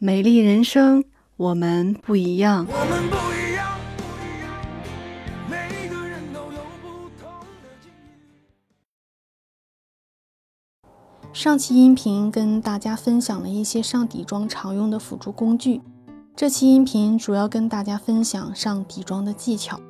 [0.00, 1.02] 美丽人生，
[1.36, 2.64] 我们不一样。
[2.70, 4.48] 我们不一样，不一样，
[5.50, 7.28] 每个人都有不同
[7.60, 8.14] 的境遇。
[11.32, 15.80] 上期音频跟大家分享了一些上底妆常用的辅助工具，
[16.36, 19.80] 这期音频主要跟大家分享上底妆的技巧。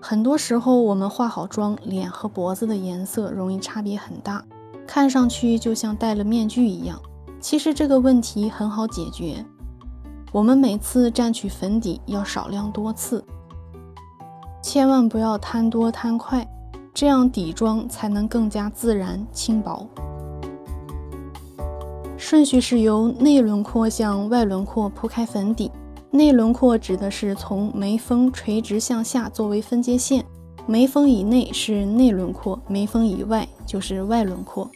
[0.00, 4.44] 很多时候，我们化好妆，脸和脖子的颜色容易差别很大，
[4.86, 7.02] 看上去就像戴了面具一样。
[7.40, 9.44] 其实这个问题很好解决，
[10.32, 13.24] 我们每次蘸取粉底要少量多次，
[14.62, 16.46] 千万不要贪多贪快，
[16.92, 19.86] 这样底妆才能更加自然轻薄。
[22.16, 25.70] 顺序是由内轮廓向外轮廓铺开粉底，
[26.10, 30.24] 内轮廓指的是从眉峰垂直向下作为分界线，
[30.66, 34.68] 眉峰以内是内轮廓，眉峰以外就是外轮廓。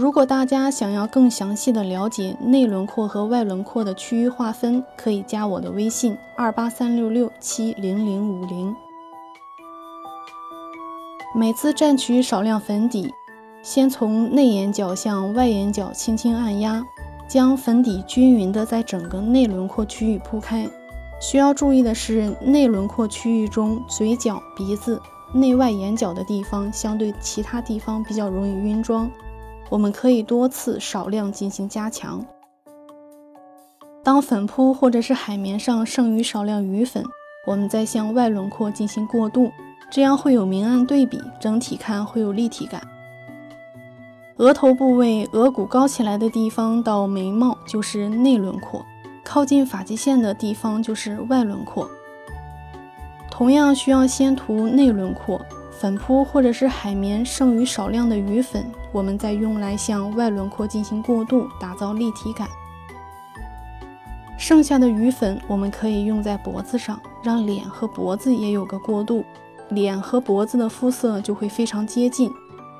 [0.00, 8.72] 如果大家想要更详细的了解内轮廓和外轮廓的区域划分，可以加我的微信二八三六六七零零五零。
[11.34, 13.12] 每次蘸取少量粉底，
[13.60, 16.80] 先从内眼角向外眼角轻轻按压，
[17.26, 20.64] 将粉底均匀的在整个内轮廓区域铺开。
[21.20, 25.02] 需要注意的是，内轮廓区域中嘴角、鼻子、
[25.34, 29.10] 内外眼角的地方，相对其他地方比较容易晕妆。
[29.70, 32.24] 我们可以多次少量进行加强。
[34.02, 37.04] 当粉扑或者是海绵上剩余少量余粉，
[37.46, 39.50] 我们再向外轮廓进行过渡，
[39.90, 42.80] 这样会有明暗对比，整体看会有立体感。
[44.36, 48.86] 额头部位，额骨高起来的地方到眉毛就是内轮廓，
[49.24, 51.90] 靠近发际线的地方就是外轮廓。
[53.30, 55.40] 同样需要先涂内轮廓。
[55.80, 62.48] 粉扑或者是海绵剩余少量的余粉，我们再用来向外轮廓进行过渡，打造立体感。
[64.36, 69.24] 剩下的余粉我们可以用在脖子上，让脸和脖子也有个过渡，
[69.68, 72.28] 脸和脖子的肤色就会非常接近，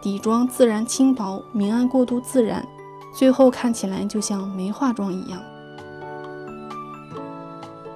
[0.02, 2.66] 底妆自然轻薄，明暗过渡自然，
[3.14, 5.40] 最后看起来就像没化妆一样。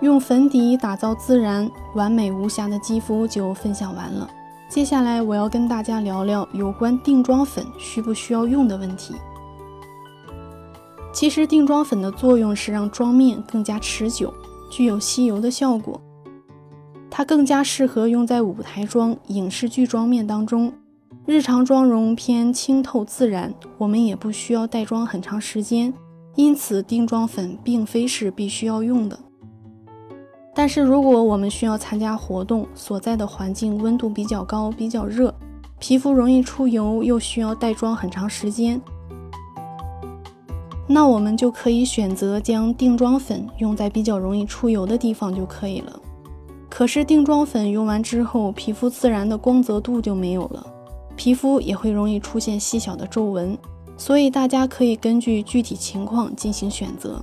[0.01, 4.29] 用粉底打造自然完美无瑕的肌肤就分享完了。
[4.73, 9.15] 接下来我要跟大家聊聊有关定妆粉需不需要用的问题。
[11.13, 14.33] 其实定妆粉的作用是让妆面更加持久，
[14.71, 16.01] 具有吸油的效果。
[17.11, 20.73] 它更加适合用在舞台妆、影视剧妆面当中。
[21.27, 25.93] 日常妆容偏清透自然，我们也不需要带妆很长时间，
[26.35, 29.19] 因此定妆粉并非是必须要用的。
[30.55, 35.35] 但是，如果我们需要参加活动，所在的环境温度比较高、比较热，
[35.79, 38.79] 皮肤容易出油，又需要带妆很长时间，
[40.87, 45.99] 那我们就可以选择将定妆粉用在比较容易出油的地方就可以了。
[46.69, 50.67] 可是，定妆粉用完之后，皮肤自然的光泽度就没有了，
[51.17, 53.57] 皮肤也会容易出现细小的皱纹，
[53.97, 57.23] 所以大家可以根据具体情况进行选择。